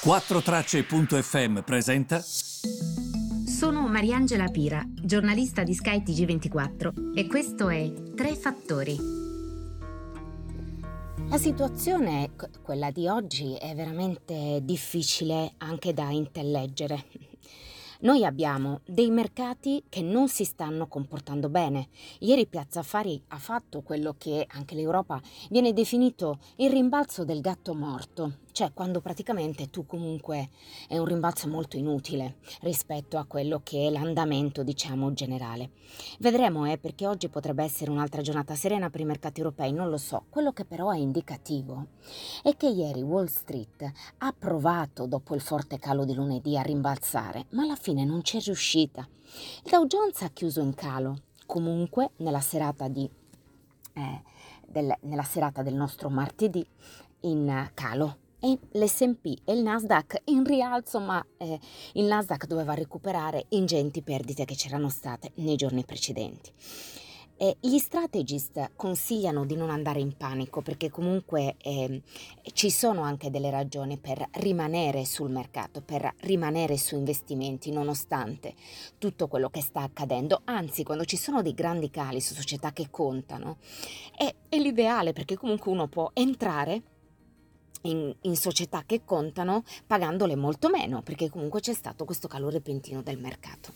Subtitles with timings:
[0.00, 2.20] 4Tracce.fm presenta.
[2.20, 8.96] Sono Mariangela Pira, giornalista di Sky TG24 e questo è Tre Fattori.
[11.28, 12.30] La situazione,
[12.62, 17.04] quella di oggi, è veramente difficile anche da intelleggere.
[18.00, 21.88] Noi abbiamo dei mercati che non si stanno comportando bene.
[22.20, 25.20] Ieri Piazza Affari ha fatto quello che anche l'Europa
[25.50, 30.48] viene definito il rimbalzo del gatto morto, cioè quando praticamente tu comunque
[30.88, 35.70] è un rimbalzo molto inutile rispetto a quello che è l'andamento, diciamo, generale.
[36.18, 39.96] Vedremo, eh, perché oggi potrebbe essere un'altra giornata serena per i mercati europei, non lo
[39.96, 40.24] so.
[40.28, 41.86] Quello che però è indicativo
[42.42, 47.46] è che ieri Wall Street ha provato, dopo il forte calo di lunedì, a rimbalzare,
[47.50, 49.08] ma alla fine non c'è riuscita.
[49.62, 51.22] Il Dow Jones ha chiuso in calo.
[51.46, 53.08] Comunque, nella serata di
[53.92, 54.22] eh,
[54.66, 56.66] del, nella serata del nostro martedì
[57.20, 61.58] in calo e l'S&P e il Nasdaq in rialzo, ma eh,
[61.94, 66.52] il Nasdaq doveva recuperare ingenti perdite che c'erano state nei giorni precedenti.
[67.40, 72.02] Eh, gli strategist consigliano di non andare in panico perché comunque eh,
[72.52, 78.54] ci sono anche delle ragioni per rimanere sul mercato, per rimanere su investimenti nonostante
[78.98, 80.40] tutto quello che sta accadendo.
[80.46, 83.58] Anzi, quando ci sono dei grandi cali su società che contano,
[84.16, 86.82] è, è l'ideale perché comunque uno può entrare
[87.82, 93.02] in, in, società che contano pagandole molto meno, perché comunque c'è stato questo calore repentino
[93.02, 93.72] del mercato.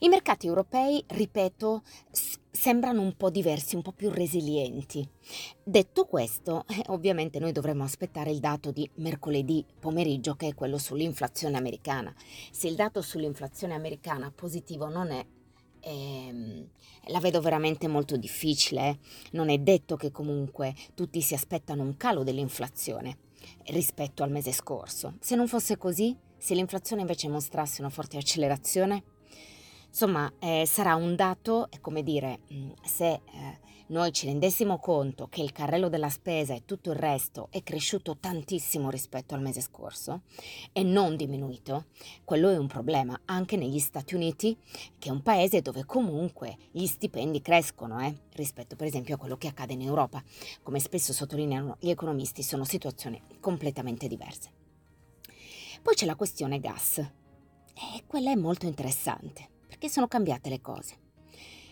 [0.00, 5.06] I mercati europei, ripeto, s- sembrano un po' diversi, un po' più resilienti.
[5.64, 10.78] Detto questo, eh, ovviamente noi dovremmo aspettare il dato di mercoledì pomeriggio, che è quello
[10.78, 12.14] sull'inflazione americana.
[12.52, 15.26] Se il dato sull'inflazione americana positivo non è
[15.88, 16.66] eh,
[17.06, 18.88] la vedo veramente molto difficile.
[18.88, 18.98] Eh.
[19.32, 23.18] Non è detto che comunque tutti si aspettano un calo dell'inflazione
[23.66, 25.14] rispetto al mese scorso.
[25.20, 29.02] Se non fosse così, se l'inflazione invece mostrasse una forte accelerazione,
[29.88, 33.20] insomma, eh, sarà un dato, come dire, mm, se eh,
[33.88, 38.18] noi ci rendessimo conto che il carrello della spesa e tutto il resto è cresciuto
[38.18, 40.22] tantissimo rispetto al mese scorso
[40.72, 41.86] e non diminuito,
[42.22, 44.54] quello è un problema anche negli Stati Uniti,
[44.98, 49.38] che è un paese dove comunque gli stipendi crescono eh, rispetto per esempio a quello
[49.38, 50.22] che accade in Europa.
[50.62, 54.50] Come spesso sottolineano gli economisti, sono situazioni completamente diverse.
[55.80, 56.98] Poi c'è la questione gas.
[56.98, 60.96] E quella è molto interessante, perché sono cambiate le cose.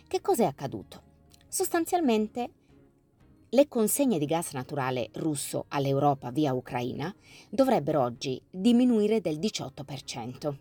[0.08, 1.05] Che cosa è accaduto?
[1.48, 2.50] Sostanzialmente
[3.50, 7.14] le consegne di gas naturale russo all'Europa via Ucraina
[7.48, 10.54] dovrebbero oggi diminuire del 18%.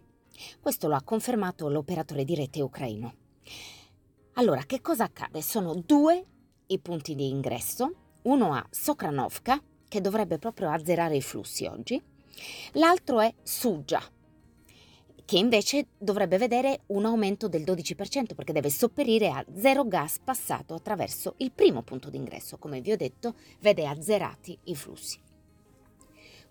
[0.60, 3.14] Questo lo ha confermato l'operatore di rete ucraino.
[4.34, 5.42] Allora, che cosa accade?
[5.42, 6.26] Sono due
[6.68, 12.02] i punti di ingresso, uno a Sokranovka, che dovrebbe proprio azzerare i flussi oggi,
[12.74, 14.02] l'altro è Suja,
[15.26, 20.76] che invece dovrebbe vedere un aumento del 12% perché deve sopperire a zero gas passato
[20.76, 22.58] attraverso il primo punto d'ingresso.
[22.58, 25.20] Come vi ho detto, vede azzerati i flussi.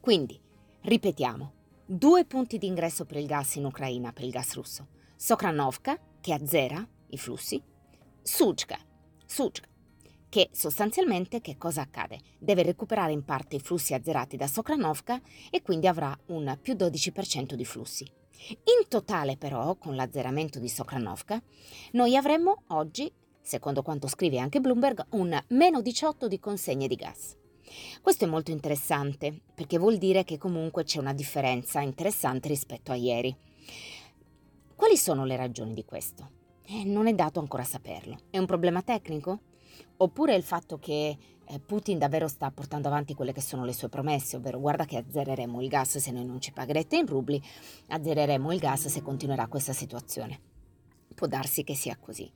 [0.00, 0.38] Quindi,
[0.82, 1.52] ripetiamo,
[1.86, 4.88] due punti d'ingresso per il gas in Ucraina, per il gas russo.
[5.16, 7.62] Sokranovka, che azzera i flussi,
[8.22, 8.78] Sujka,
[9.24, 9.68] Sujka,
[10.28, 12.18] che sostanzialmente che cosa accade?
[12.38, 17.54] Deve recuperare in parte i flussi azzerati da Sokranovka e quindi avrà un più 12%
[17.54, 18.22] di flussi.
[18.48, 21.42] In totale però, con l'azzeramento di Sokranovka,
[21.92, 27.36] noi avremmo oggi, secondo quanto scrive anche Bloomberg, un meno 18 di consegne di gas.
[28.02, 32.96] Questo è molto interessante perché vuol dire che comunque c'è una differenza interessante rispetto a
[32.96, 33.34] ieri.
[34.76, 36.42] Quali sono le ragioni di questo?
[36.66, 38.18] Eh, non è dato ancora saperlo.
[38.30, 39.40] È un problema tecnico?
[39.96, 41.16] Oppure il fatto che
[41.64, 45.60] Putin davvero sta portando avanti quelle che sono le sue promesse, ovvero guarda che azzereremo
[45.60, 47.40] il gas se noi non ci pagherete in rubli,
[47.88, 50.40] azzereremo il gas se continuerà questa situazione.
[51.14, 52.30] Può darsi che sia così.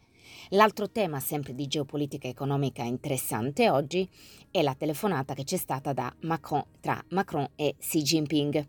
[0.50, 4.08] L'altro tema, sempre di geopolitica economica interessante oggi,
[4.50, 8.68] è la telefonata che c'è stata Macron, tra Macron e Xi Jinping.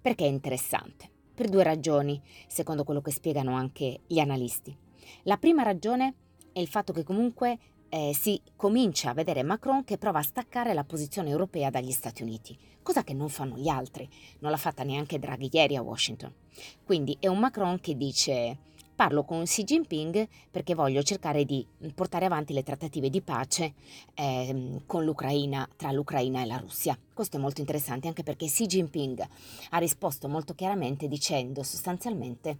[0.00, 1.08] Perché è interessante?
[1.34, 4.76] Per due ragioni, secondo quello che spiegano anche gli analisti.
[5.24, 6.14] La prima ragione
[6.52, 7.58] è il fatto che comunque
[7.90, 12.22] eh, si comincia a vedere Macron che prova a staccare la posizione europea dagli Stati
[12.22, 14.08] Uniti, cosa che non fanno gli altri,
[14.38, 16.32] non l'ha fatta neanche Draghi ieri a Washington.
[16.84, 18.58] Quindi è un Macron che dice
[19.00, 23.72] parlo con Xi Jinping perché voglio cercare di portare avanti le trattative di pace
[24.14, 26.98] eh, l'Ucraina, tra l'Ucraina e la Russia.
[27.14, 29.26] Questo è molto interessante anche perché Xi Jinping
[29.70, 32.58] ha risposto molto chiaramente dicendo sostanzialmente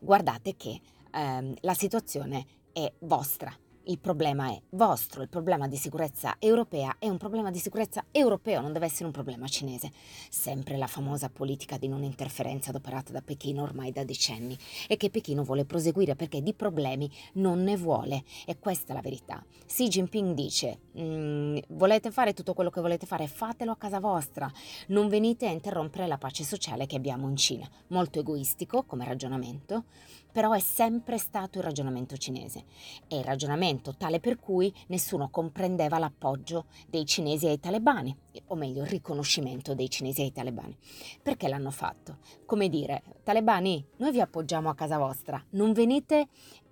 [0.00, 0.80] guardate che
[1.12, 3.56] eh, la situazione è vostra,
[3.90, 8.60] il problema è vostro, il problema di sicurezza europea è un problema di sicurezza europeo,
[8.60, 9.90] non deve essere un problema cinese.
[10.30, 14.56] Sempre la famosa politica di non interferenza adoperata da Pechino ormai da decenni
[14.86, 19.02] e che Pechino vuole proseguire perché di problemi non ne vuole e questa è la
[19.02, 19.44] verità.
[19.66, 24.50] Xi Jinping dice mm, volete fare tutto quello che volete fare, fatelo a casa vostra,
[24.88, 27.68] non venite a interrompere la pace sociale che abbiamo in Cina.
[27.88, 29.84] Molto egoistico come ragionamento,
[30.30, 32.64] però è sempre stato il ragionamento cinese.
[33.06, 38.16] È il ragionamento tale per cui nessuno comprendeva l'appoggio dei cinesi ai talebani,
[38.46, 40.76] o meglio il riconoscimento dei cinesi ai talebani.
[41.22, 42.18] Perché l'hanno fatto?
[42.46, 46.28] Come dire, talebani, noi vi appoggiamo a casa vostra, non venite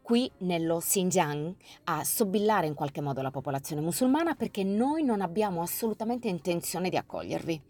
[0.08, 5.60] qui nello Xinjiang a sobillare in qualche modo la popolazione musulmana perché noi non abbiamo
[5.60, 7.62] assolutamente intenzione di accogliervi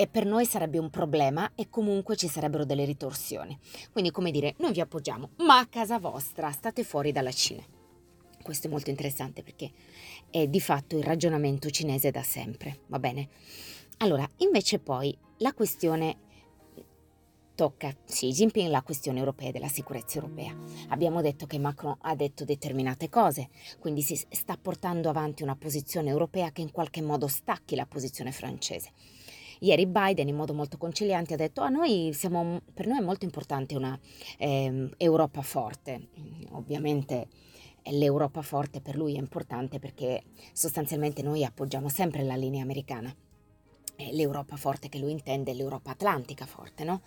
[0.00, 3.58] e per noi sarebbe un problema e comunque ci sarebbero delle ritorsioni.
[3.90, 7.64] Quindi come dire, noi vi appoggiamo, ma a casa vostra, state fuori dalla Cina.
[8.40, 9.72] Questo è molto interessante perché
[10.30, 13.28] è di fatto il ragionamento cinese da sempre, va bene?
[13.96, 16.18] Allora, invece poi la questione
[17.56, 20.56] tocca Xi Jinping la questione europea della sicurezza europea.
[20.90, 23.48] Abbiamo detto che Macron ha detto determinate cose,
[23.80, 28.30] quindi si sta portando avanti una posizione europea che in qualche modo stacchi la posizione
[28.30, 28.92] francese.
[29.60, 33.24] Ieri Biden in modo molto conciliante ha detto a noi siamo, per noi è molto
[33.24, 33.98] importante una
[34.36, 36.08] eh, Europa forte.
[36.50, 37.28] Ovviamente
[37.90, 40.22] l'Europa forte per lui è importante perché
[40.52, 43.14] sostanzialmente noi appoggiamo sempre la linea americana.
[44.12, 47.02] L'Europa forte che lui intende l'Europa atlantica forte, no?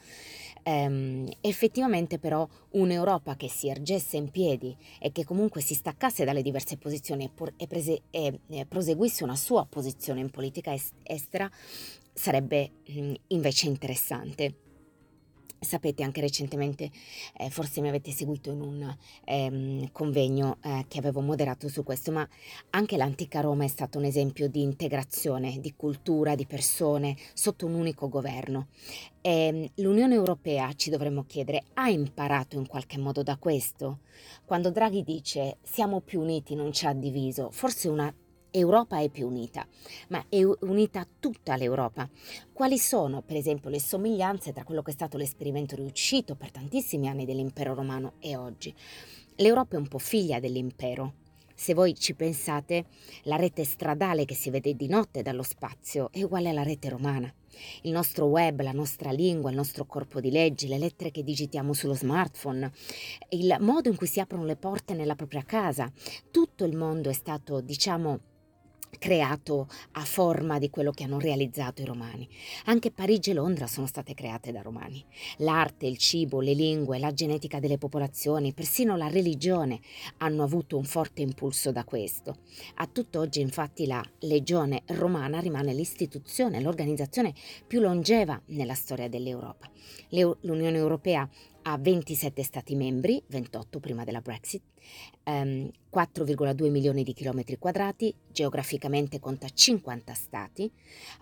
[0.63, 6.41] Ehm, effettivamente però un'Europa che si ergesse in piedi e che comunque si staccasse dalle
[6.41, 10.93] diverse posizioni e, por- e, prese- e, e proseguisse una sua posizione in politica est-
[11.03, 11.49] estera
[12.13, 14.55] sarebbe mm, invece interessante.
[15.63, 16.89] Sapete anche recentemente,
[17.37, 22.11] eh, forse mi avete seguito in un ehm, convegno eh, che avevo moderato su questo,
[22.11, 22.27] ma
[22.71, 27.75] anche l'antica Roma è stato un esempio di integrazione, di cultura, di persone sotto un
[27.75, 28.69] unico governo.
[29.21, 33.99] E ehm, l'Unione Europea, ci dovremmo chiedere, ha imparato in qualche modo da questo?
[34.43, 38.11] Quando Draghi dice siamo più uniti, non ci ha diviso, forse una
[38.51, 39.65] Europa è più unita,
[40.09, 42.09] ma è unita tutta l'Europa.
[42.51, 47.07] Quali sono, per esempio, le somiglianze tra quello che è stato l'esperimento riuscito per tantissimi
[47.07, 48.75] anni dell'impero romano e oggi?
[49.37, 51.13] L'Europa è un po' figlia dell'impero.
[51.55, 52.85] Se voi ci pensate,
[53.23, 57.31] la rete stradale che si vede di notte dallo spazio è uguale alla rete romana.
[57.83, 61.73] Il nostro web, la nostra lingua, il nostro corpo di leggi, le lettere che digitiamo
[61.73, 62.71] sullo smartphone,
[63.29, 65.91] il modo in cui si aprono le porte nella propria casa,
[66.31, 68.19] tutto il mondo è stato, diciamo,
[68.97, 72.27] creato a forma di quello che hanno realizzato i romani.
[72.65, 75.03] Anche Parigi e Londra sono state create da romani.
[75.37, 79.79] L'arte, il cibo, le lingue, la genetica delle popolazioni, persino la religione
[80.17, 82.37] hanno avuto un forte impulso da questo.
[82.75, 87.33] A tutt'oggi infatti la legione romana rimane l'istituzione, l'organizzazione
[87.65, 89.69] più longeva nella storia dell'Europa.
[90.09, 91.27] L'Unione Europea
[91.63, 94.61] ha 27 Stati membri, 28 prima della Brexit,
[95.23, 100.71] ehm, 4,2 milioni di chilometri quadrati, geograficamente conta 50 Stati,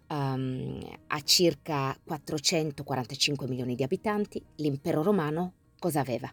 [0.07, 6.31] ehm, ha circa 445 milioni di abitanti, l'impero romano cosa aveva?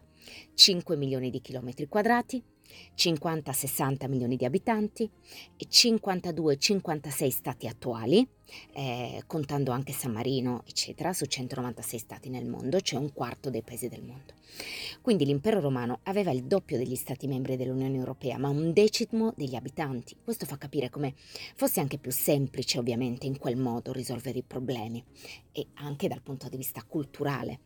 [0.53, 2.43] 5 milioni di chilometri quadrati,
[2.95, 5.09] 50-60 milioni di abitanti,
[5.59, 8.27] 52-56 stati attuali,
[8.73, 13.61] eh, contando anche San Marino, eccetera, su 196 stati nel mondo, cioè un quarto dei
[13.61, 14.33] paesi del mondo.
[15.01, 19.55] Quindi l'impero romano aveva il doppio degli stati membri dell'Unione Europea, ma un decimo degli
[19.55, 20.17] abitanti.
[20.23, 21.13] Questo fa capire come
[21.55, 25.03] fosse anche più semplice, ovviamente, in quel modo risolvere i problemi,
[25.51, 27.59] e anche dal punto di vista culturale.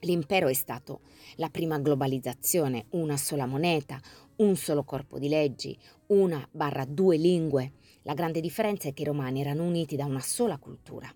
[0.00, 1.00] L'impero è stato
[1.36, 4.00] la prima globalizzazione, una sola moneta,
[4.36, 5.76] un solo corpo di leggi,
[6.08, 7.72] una barra due lingue.
[8.02, 11.12] La grande differenza è che i romani erano uniti da una sola cultura.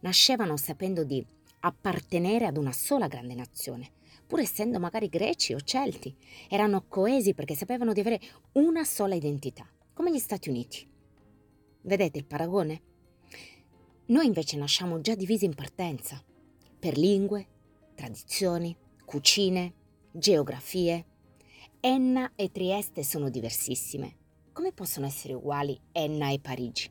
[0.00, 1.24] Nascevano sapendo di
[1.60, 3.90] appartenere ad una sola grande nazione,
[4.26, 6.14] pur essendo magari greci o celti.
[6.48, 8.20] Erano coesi perché sapevano di avere
[8.52, 10.88] una sola identità, come gli Stati Uniti.
[11.82, 12.82] Vedete il paragone?
[14.06, 16.22] Noi invece nasciamo già divisi in partenza,
[16.78, 17.46] per lingue,
[18.00, 19.74] tradizioni, cucine,
[20.10, 21.04] geografie,
[21.80, 24.16] Enna e Trieste sono diversissime.
[24.52, 26.90] Come possono essere uguali Enna e Parigi?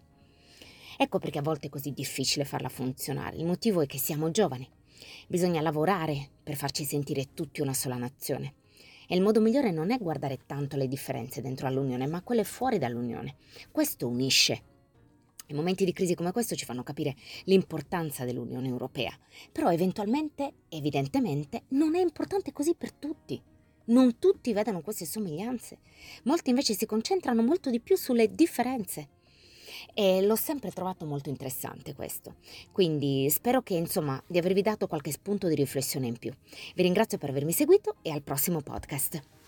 [0.97, 3.37] Ecco perché a volte è così difficile farla funzionare.
[3.37, 4.69] Il motivo è che siamo giovani.
[5.27, 8.53] Bisogna lavorare per farci sentire tutti una sola nazione.
[9.07, 12.77] E il modo migliore non è guardare tanto le differenze dentro all'Unione, ma quelle fuori
[12.77, 13.37] dall'Unione.
[13.71, 14.61] Questo unisce.
[15.49, 17.15] I momenti di crisi come questo ci fanno capire
[17.45, 19.11] l'importanza dell'Unione Europea.
[19.51, 23.41] Però eventualmente, evidentemente, non è importante così per tutti
[23.89, 25.79] Non tutti vedono queste somiglianze,
[26.25, 29.07] molti invece si concentrano molto di più sulle differenze.
[29.95, 32.35] E l'ho sempre trovato molto interessante questo.
[32.71, 36.31] Quindi spero che insomma di avervi dato qualche spunto di riflessione in più.
[36.75, 39.38] Vi ringrazio per avermi seguito e al prossimo podcast.